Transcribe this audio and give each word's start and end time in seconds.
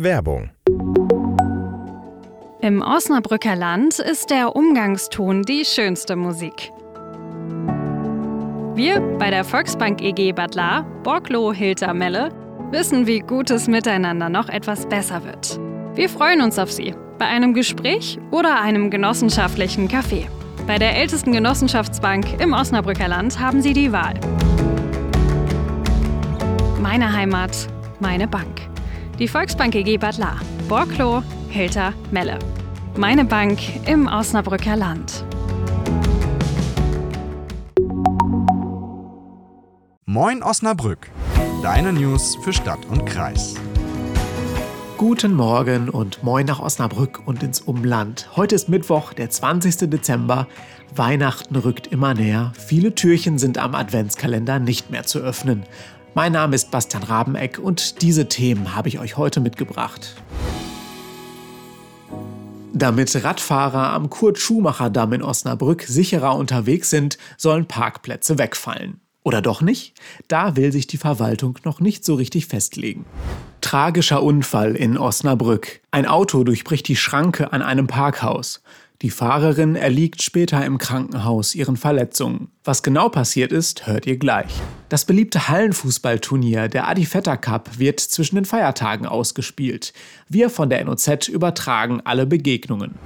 Werbung 0.00 0.50
Im 2.60 2.82
Osnabrücker 2.82 3.56
Land 3.56 3.98
ist 3.98 4.30
der 4.30 4.54
Umgangston 4.54 5.42
die 5.42 5.64
schönste 5.64 6.14
Musik. 6.14 6.70
Wir 8.76 9.00
bei 9.18 9.30
der 9.30 9.42
Volksbank 9.42 10.00
EG 10.00 10.30
Bad 10.30 10.54
La, 10.54 10.82
Borglo 11.02 11.52
Hilter 11.52 11.94
Melle, 11.94 12.28
wissen, 12.70 13.08
wie 13.08 13.18
gutes 13.18 13.66
Miteinander 13.66 14.28
noch 14.28 14.48
etwas 14.48 14.86
besser 14.86 15.24
wird. 15.24 15.58
Wir 15.96 16.08
freuen 16.08 16.42
uns 16.42 16.60
auf 16.60 16.70
Sie 16.70 16.94
bei 17.18 17.26
einem 17.26 17.52
Gespräch 17.52 18.20
oder 18.30 18.60
einem 18.60 18.92
genossenschaftlichen 18.92 19.88
Kaffee. 19.88 20.28
Bei 20.68 20.78
der 20.78 20.94
ältesten 20.94 21.32
Genossenschaftsbank 21.32 22.40
im 22.40 22.52
Osnabrücker 22.52 23.08
Land 23.08 23.40
haben 23.40 23.62
Sie 23.62 23.72
die 23.72 23.90
Wahl. 23.90 24.14
Meine 26.80 27.12
Heimat, 27.12 27.66
meine 27.98 28.28
Bank. 28.28 28.68
Die 29.18 29.26
Volksbank 29.26 29.74
EG 29.74 29.96
Bad 29.98 30.16
La, 30.18 30.36
Borklo, 30.68 31.24
Hilter, 31.48 31.92
Melle. 32.12 32.38
Meine 32.96 33.24
Bank 33.24 33.58
im 33.84 34.06
Osnabrücker 34.06 34.76
Land. 34.76 35.24
Moin 40.06 40.40
Osnabrück, 40.44 41.10
deine 41.64 41.92
News 41.92 42.36
für 42.44 42.52
Stadt 42.52 42.86
und 42.86 43.06
Kreis. 43.06 43.56
Guten 44.98 45.34
Morgen 45.34 45.88
und 45.88 46.22
moin 46.22 46.46
nach 46.46 46.60
Osnabrück 46.60 47.20
und 47.26 47.42
ins 47.42 47.60
Umland. 47.60 48.28
Heute 48.36 48.54
ist 48.54 48.68
Mittwoch, 48.68 49.14
der 49.14 49.30
20. 49.30 49.90
Dezember. 49.90 50.46
Weihnachten 50.94 51.56
rückt 51.56 51.88
immer 51.88 52.14
näher. 52.14 52.52
Viele 52.56 52.94
Türchen 52.94 53.38
sind 53.38 53.58
am 53.58 53.74
Adventskalender 53.74 54.60
nicht 54.60 54.90
mehr 54.90 55.02
zu 55.02 55.18
öffnen. 55.18 55.64
Mein 56.18 56.32
Name 56.32 56.56
ist 56.56 56.72
Bastian 56.72 57.04
Rabeneck 57.04 57.60
und 57.60 58.02
diese 58.02 58.26
Themen 58.26 58.74
habe 58.74 58.88
ich 58.88 58.98
euch 58.98 59.16
heute 59.16 59.38
mitgebracht. 59.38 60.16
Damit 62.72 63.22
Radfahrer 63.22 63.92
am 63.92 64.10
Kurt-Schumacher-Damm 64.10 65.12
in 65.12 65.22
Osnabrück 65.22 65.82
sicherer 65.82 66.34
unterwegs 66.34 66.90
sind, 66.90 67.18
sollen 67.36 67.66
Parkplätze 67.66 68.36
wegfallen. 68.36 68.98
Oder 69.22 69.42
doch 69.42 69.62
nicht? 69.62 69.94
Da 70.26 70.56
will 70.56 70.72
sich 70.72 70.88
die 70.88 70.96
Verwaltung 70.96 71.60
noch 71.64 71.78
nicht 71.78 72.04
so 72.04 72.16
richtig 72.16 72.46
festlegen. 72.46 73.04
Tragischer 73.60 74.20
Unfall 74.20 74.74
in 74.74 74.98
Osnabrück. 74.98 75.82
Ein 75.92 76.06
Auto 76.06 76.42
durchbricht 76.42 76.88
die 76.88 76.96
Schranke 76.96 77.52
an 77.52 77.62
einem 77.62 77.86
Parkhaus. 77.86 78.60
Die 79.00 79.10
Fahrerin 79.10 79.76
erliegt 79.76 80.22
später 80.24 80.66
im 80.66 80.78
Krankenhaus 80.78 81.54
ihren 81.54 81.76
Verletzungen. 81.76 82.50
Was 82.64 82.82
genau 82.82 83.08
passiert 83.08 83.52
ist, 83.52 83.86
hört 83.86 84.06
ihr 84.06 84.16
gleich. 84.16 84.52
Das 84.88 85.04
beliebte 85.04 85.48
Hallenfußballturnier, 85.48 86.66
der 86.66 86.88
Adi 86.88 87.06
Vetter 87.06 87.36
Cup, 87.36 87.78
wird 87.78 88.00
zwischen 88.00 88.34
den 88.34 88.44
Feiertagen 88.44 89.06
ausgespielt. 89.06 89.92
Wir 90.28 90.50
von 90.50 90.68
der 90.68 90.84
NOZ 90.84 91.28
übertragen 91.28 92.00
alle 92.02 92.26
Begegnungen. 92.26 92.96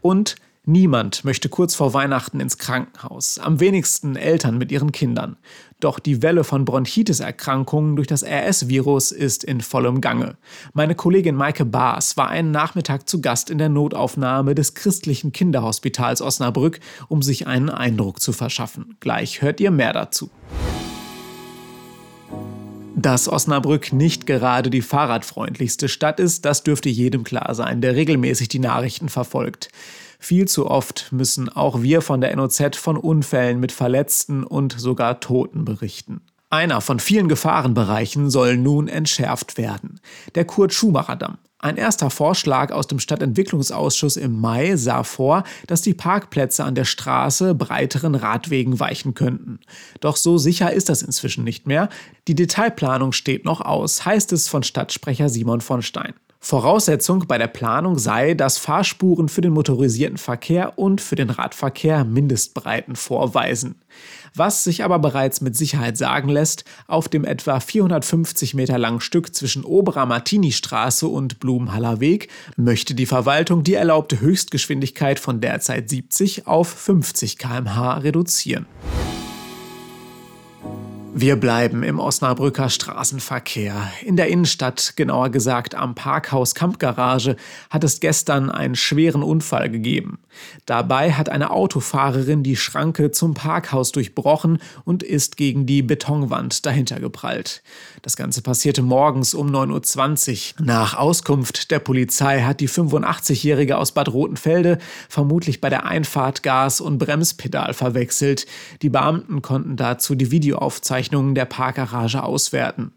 Und 0.00 0.36
Niemand 0.64 1.24
möchte 1.24 1.48
kurz 1.48 1.74
vor 1.74 1.92
Weihnachten 1.92 2.38
ins 2.38 2.56
Krankenhaus, 2.56 3.40
am 3.40 3.58
wenigsten 3.58 4.14
Eltern 4.14 4.58
mit 4.58 4.70
ihren 4.70 4.92
Kindern. 4.92 5.36
Doch 5.80 5.98
die 5.98 6.22
Welle 6.22 6.44
von 6.44 6.64
Bronchitiserkrankungen 6.64 7.96
durch 7.96 8.06
das 8.06 8.22
RS-Virus 8.22 9.10
ist 9.10 9.42
in 9.42 9.60
vollem 9.60 10.00
Gange. 10.00 10.36
Meine 10.72 10.94
Kollegin 10.94 11.34
Maike 11.34 11.64
Baas 11.64 12.16
war 12.16 12.28
einen 12.28 12.52
Nachmittag 12.52 13.08
zu 13.08 13.20
Gast 13.20 13.50
in 13.50 13.58
der 13.58 13.70
Notaufnahme 13.70 14.54
des 14.54 14.74
christlichen 14.74 15.32
Kinderhospitals 15.32 16.22
Osnabrück, 16.22 16.78
um 17.08 17.22
sich 17.22 17.48
einen 17.48 17.68
Eindruck 17.68 18.20
zu 18.20 18.32
verschaffen. 18.32 18.96
Gleich 19.00 19.42
hört 19.42 19.58
ihr 19.58 19.72
mehr 19.72 19.92
dazu. 19.92 20.30
Dass 22.94 23.28
Osnabrück 23.28 23.92
nicht 23.92 24.26
gerade 24.26 24.70
die 24.70 24.80
fahrradfreundlichste 24.80 25.88
Stadt 25.88 26.20
ist, 26.20 26.44
das 26.44 26.62
dürfte 26.62 26.88
jedem 26.88 27.24
klar 27.24 27.52
sein, 27.56 27.80
der 27.80 27.96
regelmäßig 27.96 28.46
die 28.46 28.60
Nachrichten 28.60 29.08
verfolgt. 29.08 29.70
Viel 30.22 30.46
zu 30.46 30.70
oft 30.70 31.10
müssen 31.10 31.48
auch 31.48 31.82
wir 31.82 32.00
von 32.00 32.20
der 32.20 32.36
NOZ 32.36 32.76
von 32.76 32.96
Unfällen 32.96 33.58
mit 33.58 33.72
Verletzten 33.72 34.44
und 34.44 34.72
sogar 34.78 35.18
Toten 35.18 35.64
berichten. 35.64 36.20
Einer 36.48 36.80
von 36.80 37.00
vielen 37.00 37.26
Gefahrenbereichen 37.26 38.30
soll 38.30 38.56
nun 38.56 38.86
entschärft 38.86 39.58
werden. 39.58 40.00
Der 40.36 40.44
Kurt-Schumacher-Damm. 40.44 41.38
Ein 41.58 41.76
erster 41.76 42.08
Vorschlag 42.08 42.70
aus 42.70 42.86
dem 42.86 43.00
Stadtentwicklungsausschuss 43.00 44.16
im 44.16 44.40
Mai 44.40 44.76
sah 44.76 45.02
vor, 45.02 45.42
dass 45.66 45.82
die 45.82 45.94
Parkplätze 45.94 46.62
an 46.62 46.76
der 46.76 46.84
Straße 46.84 47.56
breiteren 47.56 48.14
Radwegen 48.14 48.78
weichen 48.78 49.14
könnten. 49.14 49.58
Doch 49.98 50.16
so 50.16 50.38
sicher 50.38 50.72
ist 50.72 50.88
das 50.88 51.02
inzwischen 51.02 51.42
nicht 51.42 51.66
mehr. 51.66 51.88
Die 52.28 52.36
Detailplanung 52.36 53.10
steht 53.10 53.44
noch 53.44 53.60
aus, 53.60 54.04
heißt 54.04 54.32
es 54.32 54.48
von 54.48 54.62
Stadtsprecher 54.62 55.28
Simon 55.28 55.60
von 55.60 55.82
Stein. 55.82 56.14
Voraussetzung 56.44 57.28
bei 57.28 57.38
der 57.38 57.46
Planung 57.46 58.00
sei, 58.00 58.34
dass 58.34 58.58
Fahrspuren 58.58 59.28
für 59.28 59.42
den 59.42 59.52
motorisierten 59.52 60.18
Verkehr 60.18 60.76
und 60.76 61.00
für 61.00 61.14
den 61.14 61.30
Radverkehr 61.30 62.04
Mindestbreiten 62.04 62.96
vorweisen. 62.96 63.76
Was 64.34 64.64
sich 64.64 64.82
aber 64.82 64.98
bereits 64.98 65.40
mit 65.40 65.56
Sicherheit 65.56 65.96
sagen 65.96 66.28
lässt, 66.28 66.64
auf 66.88 67.08
dem 67.08 67.24
etwa 67.24 67.60
450 67.60 68.54
Meter 68.54 68.76
langen 68.76 69.00
Stück 69.00 69.36
zwischen 69.36 69.64
Oberer 69.64 70.04
Martini-Straße 70.04 71.06
und 71.06 71.38
Blumenhaller 71.38 72.00
Weg 72.00 72.28
möchte 72.56 72.96
die 72.96 73.06
Verwaltung 73.06 73.62
die 73.62 73.74
erlaubte 73.74 74.20
Höchstgeschwindigkeit 74.20 75.20
von 75.20 75.40
derzeit 75.40 75.88
70 75.88 76.48
auf 76.48 76.68
50 76.68 77.38
km/h 77.38 77.98
reduzieren. 77.98 78.66
Wir 81.14 81.36
bleiben 81.36 81.82
im 81.82 81.98
Osnabrücker 81.98 82.70
Straßenverkehr. 82.70 83.92
In 84.02 84.16
der 84.16 84.28
Innenstadt, 84.28 84.94
genauer 84.96 85.28
gesagt 85.28 85.74
am 85.74 85.94
Parkhaus 85.94 86.54
Kampgarage, 86.54 87.36
hat 87.68 87.84
es 87.84 88.00
gestern 88.00 88.48
einen 88.48 88.76
schweren 88.76 89.22
Unfall 89.22 89.68
gegeben. 89.68 90.20
Dabei 90.64 91.12
hat 91.12 91.28
eine 91.28 91.50
Autofahrerin 91.50 92.42
die 92.42 92.56
Schranke 92.56 93.10
zum 93.10 93.34
Parkhaus 93.34 93.92
durchbrochen 93.92 94.58
und 94.84 95.02
ist 95.02 95.36
gegen 95.36 95.66
die 95.66 95.82
Betonwand 95.82 96.64
dahinter 96.64 96.98
geprallt. 96.98 97.62
Das 98.00 98.16
Ganze 98.16 98.40
passierte 98.40 98.80
morgens 98.80 99.34
um 99.34 99.54
9.20 99.54 100.54
Uhr. 100.60 100.64
Nach 100.64 100.96
Auskunft 100.96 101.70
der 101.70 101.80
Polizei 101.80 102.40
hat 102.40 102.60
die 102.60 102.70
85-Jährige 102.70 103.76
aus 103.76 103.92
Bad 103.92 104.10
Rotenfelde 104.10 104.78
vermutlich 105.10 105.60
bei 105.60 105.68
der 105.68 105.84
Einfahrt 105.84 106.42
Gas 106.42 106.80
und 106.80 106.96
Bremspedal 106.96 107.74
verwechselt. 107.74 108.46
Die 108.80 108.88
Beamten 108.88 109.42
konnten 109.42 109.76
dazu 109.76 110.14
die 110.14 110.30
Videoaufzeichnung 110.30 111.01
Aufzeichnungen 111.02 111.34
der 111.34 111.46
Parkgarage 111.46 112.22
auswerten. 112.22 112.92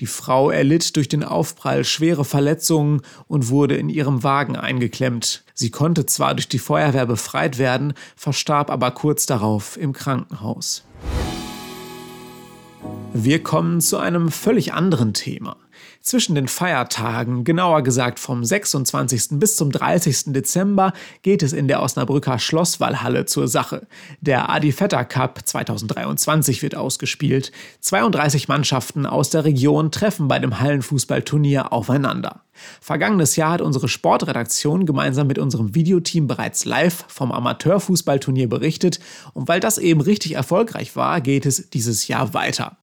Die 0.00 0.06
Frau 0.06 0.50
erlitt 0.50 0.96
durch 0.96 1.08
den 1.08 1.22
Aufprall 1.22 1.84
schwere 1.84 2.24
Verletzungen 2.24 3.02
und 3.28 3.48
wurde 3.48 3.76
in 3.76 3.88
ihrem 3.88 4.24
Wagen 4.24 4.56
eingeklemmt. 4.56 5.44
Sie 5.54 5.70
konnte 5.70 6.04
zwar 6.04 6.34
durch 6.34 6.48
die 6.48 6.58
Feuerwehr 6.58 7.06
befreit 7.06 7.58
werden, 7.58 7.94
verstarb 8.16 8.70
aber 8.70 8.90
kurz 8.90 9.26
darauf 9.26 9.76
im 9.76 9.92
Krankenhaus. 9.92 10.82
Wir 13.12 13.40
kommen 13.40 13.80
zu 13.80 13.98
einem 13.98 14.32
völlig 14.32 14.72
anderen 14.72 15.14
Thema. 15.14 15.56
Zwischen 16.00 16.34
den 16.34 16.48
Feiertagen, 16.48 17.44
genauer 17.44 17.82
gesagt 17.82 18.18
vom 18.20 18.44
26. 18.44 19.38
bis 19.38 19.56
zum 19.56 19.70
30. 19.70 20.32
Dezember, 20.32 20.92
geht 21.22 21.42
es 21.42 21.52
in 21.52 21.68
der 21.68 21.82
Osnabrücker 21.82 22.38
Schlosswallhalle 22.38 23.24
zur 23.26 23.48
Sache. 23.48 23.86
Der 24.20 24.50
Adi 24.50 24.72
Vetter 24.72 25.04
Cup 25.04 25.40
2023 25.44 26.62
wird 26.62 26.74
ausgespielt. 26.74 27.52
32 27.80 28.48
Mannschaften 28.48 29.06
aus 29.06 29.30
der 29.30 29.44
Region 29.44 29.90
treffen 29.90 30.28
bei 30.28 30.38
dem 30.38 30.60
Hallenfußballturnier 30.60 31.72
aufeinander. 31.72 32.42
Vergangenes 32.80 33.36
Jahr 33.36 33.52
hat 33.52 33.60
unsere 33.60 33.88
Sportredaktion 33.88 34.86
gemeinsam 34.86 35.26
mit 35.26 35.38
unserem 35.38 35.74
Videoteam 35.74 36.26
bereits 36.26 36.64
live 36.64 37.04
vom 37.08 37.32
Amateurfußballturnier 37.32 38.48
berichtet 38.48 39.00
und 39.32 39.48
weil 39.48 39.60
das 39.60 39.78
eben 39.78 40.00
richtig 40.00 40.32
erfolgreich 40.32 40.96
war, 40.96 41.20
geht 41.20 41.46
es 41.46 41.70
dieses 41.70 42.08
Jahr 42.08 42.34
weiter. 42.34 42.78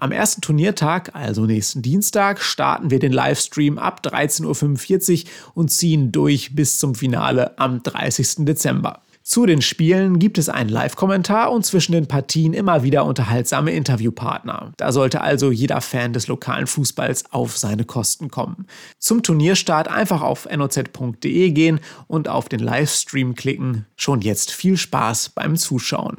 Am 0.00 0.12
ersten 0.12 0.40
Turniertag, 0.40 1.10
also 1.14 1.44
nächsten 1.44 1.82
Dienstag, 1.82 2.40
starten 2.40 2.90
wir 2.90 3.00
den 3.00 3.12
Livestream 3.12 3.76
ab 3.76 4.00
13.45 4.02 5.24
Uhr 5.24 5.30
und 5.52 5.70
ziehen 5.70 6.10
durch 6.10 6.54
bis 6.54 6.78
zum 6.78 6.94
Finale 6.94 7.58
am 7.58 7.82
30. 7.82 8.46
Dezember. 8.46 9.02
Zu 9.22 9.44
den 9.44 9.60
Spielen 9.60 10.18
gibt 10.18 10.38
es 10.38 10.48
einen 10.48 10.70
Live-Kommentar 10.70 11.52
und 11.52 11.66
zwischen 11.66 11.92
den 11.92 12.08
Partien 12.08 12.54
immer 12.54 12.82
wieder 12.82 13.04
unterhaltsame 13.04 13.72
Interviewpartner. 13.72 14.72
Da 14.78 14.90
sollte 14.90 15.20
also 15.20 15.50
jeder 15.50 15.82
Fan 15.82 16.14
des 16.14 16.28
lokalen 16.28 16.66
Fußballs 16.66 17.30
auf 17.30 17.58
seine 17.58 17.84
Kosten 17.84 18.30
kommen. 18.30 18.66
Zum 18.98 19.22
Turnierstart 19.22 19.88
einfach 19.88 20.22
auf 20.22 20.48
noz.de 20.50 21.50
gehen 21.50 21.78
und 22.06 22.26
auf 22.26 22.48
den 22.48 22.60
Livestream 22.60 23.34
klicken. 23.34 23.84
Schon 23.96 24.22
jetzt 24.22 24.50
viel 24.50 24.78
Spaß 24.78 25.28
beim 25.28 25.56
Zuschauen. 25.56 26.16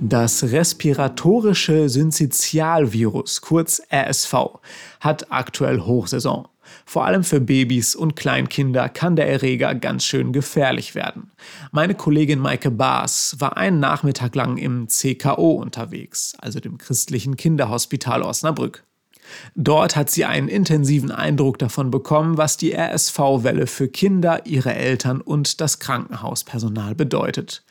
Das 0.00 0.44
respiratorische 0.44 1.88
Syncytialvirus, 1.88 3.40
kurz 3.40 3.82
RSV, 3.92 4.60
hat 5.00 5.32
aktuell 5.32 5.80
Hochsaison. 5.80 6.46
Vor 6.86 7.04
allem 7.04 7.24
für 7.24 7.40
Babys 7.40 7.96
und 7.96 8.14
Kleinkinder 8.14 8.88
kann 8.88 9.16
der 9.16 9.28
Erreger 9.28 9.74
ganz 9.74 10.04
schön 10.04 10.32
gefährlich 10.32 10.94
werden. 10.94 11.32
Meine 11.72 11.96
Kollegin 11.96 12.38
Maike 12.38 12.70
Baas 12.70 13.36
war 13.40 13.56
einen 13.56 13.80
Nachmittag 13.80 14.36
lang 14.36 14.56
im 14.56 14.86
CKO 14.86 15.52
unterwegs, 15.52 16.34
also 16.38 16.60
dem 16.60 16.78
christlichen 16.78 17.36
Kinderhospital 17.36 18.22
Osnabrück. 18.22 18.84
Dort 19.54 19.96
hat 19.96 20.10
sie 20.10 20.24
einen 20.24 20.48
intensiven 20.48 21.10
Eindruck 21.10 21.58
davon 21.58 21.90
bekommen, 21.90 22.36
was 22.36 22.56
die 22.56 22.74
RSV-Welle 22.74 23.66
für 23.66 23.88
Kinder, 23.88 24.46
ihre 24.46 24.74
Eltern 24.74 25.20
und 25.20 25.60
das 25.60 25.78
Krankenhauspersonal 25.78 26.94
bedeutet. 26.94 27.62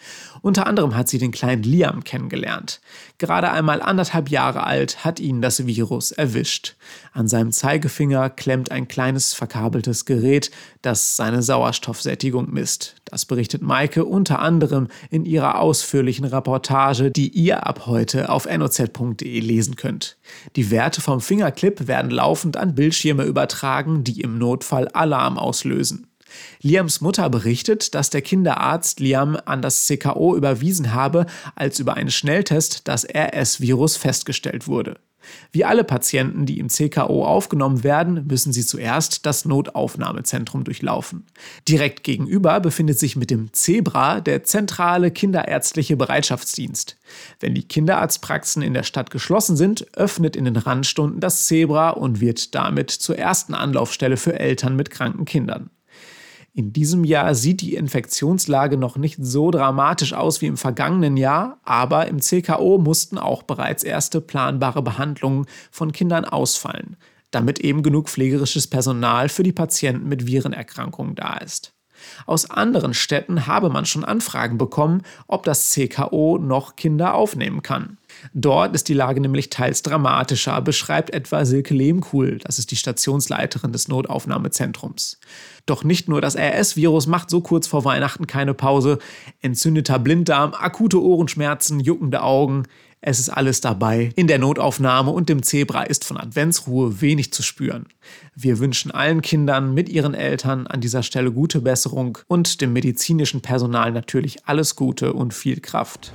Unter 0.41 0.67
anderem 0.67 0.95
hat 0.95 1.07
sie 1.07 1.17
den 1.17 1.31
kleinen 1.31 1.63
Liam 1.63 2.03
kennengelernt. 2.03 2.81
Gerade 3.17 3.51
einmal 3.51 3.81
anderthalb 3.81 4.29
Jahre 4.29 4.65
alt 4.65 5.03
hat 5.03 5.19
ihn 5.19 5.41
das 5.41 5.65
Virus 5.65 6.11
erwischt. 6.11 6.75
An 7.13 7.27
seinem 7.27 7.51
Zeigefinger 7.51 8.29
klemmt 8.29 8.71
ein 8.71 8.87
kleines 8.87 9.33
verkabeltes 9.33 10.05
Gerät, 10.05 10.51
das 10.81 11.15
seine 11.15 11.41
Sauerstoffsättigung 11.41 12.51
misst. 12.51 12.95
Das 13.09 13.25
berichtet 13.25 13.61
Maike 13.61 14.03
unter 14.03 14.39
anderem 14.39 14.89
in 15.09 15.23
ihrer 15.23 15.59
ausführlichen 15.59 16.25
Reportage, 16.25 17.09
die 17.09 17.29
ihr 17.29 17.65
ab 17.65 17.85
heute 17.85 18.29
auf 18.29 18.45
noz.de 18.45 19.39
lesen 19.39 19.77
könnt. 19.77 20.17
Die 20.57 20.71
Werte 20.71 20.99
vom 20.99 21.21
Fingerclip 21.21 21.87
werden 21.87 22.11
laufend 22.11 22.57
an 22.57 22.75
Bildschirme 22.75 23.23
übertragen, 23.23 24.03
die 24.03 24.19
im 24.19 24.37
Notfall 24.37 24.89
Alarm 24.89 25.37
auslösen. 25.37 26.07
Liams 26.61 26.99
Mutter 26.99 27.29
berichtet, 27.29 27.95
dass 27.95 28.09
der 28.09 28.21
Kinderarzt 28.21 28.99
Liam 28.99 29.37
an 29.45 29.61
das 29.61 29.87
CKO 29.87 30.35
überwiesen 30.35 30.93
habe, 30.93 31.25
als 31.55 31.79
über 31.79 31.93
einen 31.93 32.11
Schnelltest 32.11 32.89
das 32.89 33.05
RS-Virus 33.05 33.95
festgestellt 33.95 34.67
wurde. 34.67 34.99
Wie 35.51 35.65
alle 35.65 35.83
Patienten, 35.83 36.45
die 36.45 36.59
im 36.59 36.69
CKO 36.69 37.25
aufgenommen 37.25 37.83
werden, 37.83 38.27
müssen 38.27 38.53
sie 38.53 38.65
zuerst 38.65 39.25
das 39.25 39.45
Notaufnahmezentrum 39.45 40.63
durchlaufen. 40.63 41.25
Direkt 41.67 42.03
gegenüber 42.03 42.59
befindet 42.59 42.99
sich 42.99 43.15
mit 43.15 43.29
dem 43.29 43.53
Zebra 43.53 44.21
der 44.21 44.43
zentrale 44.43 45.11
kinderärztliche 45.11 45.97
Bereitschaftsdienst. 45.97 46.97
Wenn 47.39 47.55
die 47.55 47.67
Kinderarztpraxen 47.67 48.61
in 48.61 48.73
der 48.73 48.83
Stadt 48.83 49.11
geschlossen 49.11 49.57
sind, 49.57 49.85
öffnet 49.95 50.35
in 50.35 50.45
den 50.45 50.55
Randstunden 50.55 51.19
das 51.19 51.45
Zebra 51.45 51.91
und 51.91 52.19
wird 52.19 52.55
damit 52.55 52.91
zur 52.91 53.17
ersten 53.17 53.53
Anlaufstelle 53.53 54.17
für 54.17 54.39
Eltern 54.39 54.75
mit 54.75 54.89
kranken 54.89 55.25
Kindern. 55.25 55.69
In 56.57 56.73
diesem 56.73 57.03
Jahr 57.03 57.35
sieht 57.35 57.61
die 57.61 57.75
Infektionslage 57.75 58.77
noch 58.77 58.97
nicht 58.97 59.19
so 59.21 59.51
dramatisch 59.51 60.13
aus 60.13 60.41
wie 60.41 60.47
im 60.47 60.57
vergangenen 60.57 61.15
Jahr, 61.15 61.59
aber 61.61 62.07
im 62.07 62.19
CKO 62.19 62.79
mussten 62.79 63.19
auch 63.19 63.43
bereits 63.43 63.83
erste 63.83 64.21
planbare 64.21 64.81
Behandlungen 64.81 65.45
von 65.69 65.91
Kindern 65.91 66.25
ausfallen, 66.25 66.97
damit 67.29 67.59
eben 67.59 67.83
genug 67.83 68.09
pflegerisches 68.09 68.65
Personal 68.65 69.29
für 69.29 69.43
die 69.43 69.53
Patienten 69.53 70.09
mit 70.09 70.25
Virenerkrankungen 70.25 71.13
da 71.13 71.37
ist. 71.37 71.75
Aus 72.25 72.49
anderen 72.49 72.95
Städten 72.95 73.45
habe 73.45 73.69
man 73.69 73.85
schon 73.85 74.03
Anfragen 74.03 74.57
bekommen, 74.57 75.03
ob 75.27 75.43
das 75.43 75.69
CKO 75.69 76.39
noch 76.39 76.75
Kinder 76.75 77.13
aufnehmen 77.13 77.61
kann. 77.61 77.99
Dort 78.33 78.75
ist 78.75 78.87
die 78.87 78.93
Lage 78.93 79.21
nämlich 79.21 79.49
teils 79.49 79.81
dramatischer, 79.81 80.61
beschreibt 80.61 81.11
etwa 81.11 81.45
Silke 81.45 81.73
Lehmkuhl, 81.73 82.39
das 82.39 82.59
ist 82.59 82.71
die 82.71 82.75
Stationsleiterin 82.75 83.71
des 83.71 83.87
Notaufnahmezentrums. 83.87 85.19
Doch 85.65 85.83
nicht 85.83 86.07
nur 86.07 86.21
das 86.21 86.35
RS-Virus 86.35 87.07
macht 87.07 87.29
so 87.29 87.41
kurz 87.41 87.67
vor 87.67 87.83
Weihnachten 87.85 88.25
keine 88.25 88.53
Pause. 88.53 88.99
Entzündeter 89.41 89.99
Blinddarm, 89.99 90.53
akute 90.53 91.01
Ohrenschmerzen, 91.01 91.79
juckende 91.79 92.23
Augen. 92.23 92.63
Es 93.01 93.19
ist 93.19 93.29
alles 93.29 93.61
dabei. 93.61 94.11
In 94.15 94.27
der 94.27 94.39
Notaufnahme 94.39 95.11
und 95.11 95.29
dem 95.29 95.43
Zebra 95.43 95.83
ist 95.83 96.03
von 96.03 96.17
Adventsruhe 96.17 96.99
wenig 96.99 97.31
zu 97.31 97.43
spüren. 97.43 97.85
Wir 98.35 98.59
wünschen 98.59 98.91
allen 98.91 99.21
Kindern 99.21 99.73
mit 99.73 99.87
ihren 99.87 100.13
Eltern 100.13 100.65
an 100.67 100.81
dieser 100.81 101.03
Stelle 101.03 101.31
gute 101.31 101.61
Besserung 101.61 102.17
und 102.27 102.59
dem 102.59 102.73
medizinischen 102.73 103.41
Personal 103.41 103.91
natürlich 103.91 104.47
alles 104.47 104.75
Gute 104.75 105.13
und 105.13 105.33
viel 105.33 105.59
Kraft. 105.59 106.11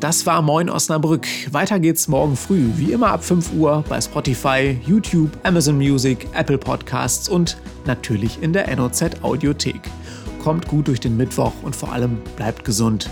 Das 0.00 0.24
war 0.24 0.40
Moin 0.40 0.70
Osnabrück. 0.70 1.26
Weiter 1.52 1.78
geht's 1.78 2.08
morgen 2.08 2.34
früh, 2.34 2.70
wie 2.76 2.92
immer 2.92 3.08
ab 3.08 3.22
5 3.22 3.52
Uhr 3.52 3.84
bei 3.86 4.00
Spotify, 4.00 4.80
YouTube, 4.86 5.30
Amazon 5.42 5.76
Music, 5.76 6.26
Apple 6.32 6.56
Podcasts 6.56 7.28
und 7.28 7.58
natürlich 7.84 8.42
in 8.42 8.54
der 8.54 8.74
NOZ 8.74 9.22
Audiothek. 9.22 9.82
Kommt 10.42 10.66
gut 10.68 10.88
durch 10.88 11.00
den 11.00 11.18
Mittwoch 11.18 11.52
und 11.62 11.76
vor 11.76 11.92
allem 11.92 12.16
bleibt 12.36 12.64
gesund. 12.64 13.10